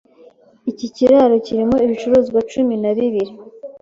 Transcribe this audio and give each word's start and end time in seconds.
Iki 0.71 0.87
kiraro 0.95 1.35
kirimo 1.45 1.75
ibicuruzwa 1.85 2.39
cumi 2.51 2.75
na 2.81 2.91
bibiri. 2.97 3.31